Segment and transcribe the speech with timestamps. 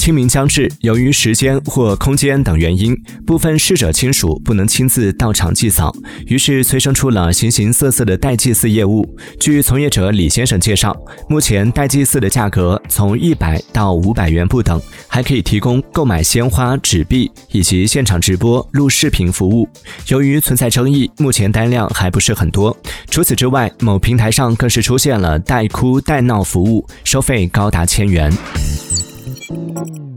[0.00, 9.06] 清明将至，由于时间或空间等原因，部分逝者亲属不能亲自到场祭扫，于是催生出了形形色色的代祭祀业务。
[9.38, 10.96] 据从业者李先生介绍，
[11.28, 19.68] 目前代祭祀的价格从一百到五百元不等，还可以提供购买鲜花、纸币以及现场直播、录视频服务。
[20.08, 22.74] 由于存在争议，目前单量还不是很多。
[23.10, 28.32] 除此之外，某平台上更是出现了代哭代闹服务，收费高达千元。
[29.50, 30.09] Música